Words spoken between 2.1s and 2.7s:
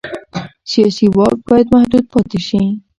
پاتې شي